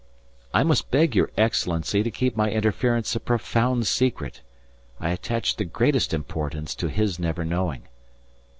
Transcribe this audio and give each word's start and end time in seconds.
"I 0.51 0.63
must 0.63 0.89
beg 0.89 1.15
your 1.15 1.29
Excellency 1.37 2.01
to 2.01 2.09
keep 2.09 2.35
my 2.35 2.49
interference 2.49 3.15
a 3.15 3.19
profound 3.19 3.85
secret. 3.85 4.41
I 4.99 5.11
attach 5.11 5.57
the 5.57 5.63
greatest 5.65 6.11
importance 6.11 6.73
to 6.77 6.89
his 6.89 7.19
never 7.19 7.45
knowing..." 7.45 7.87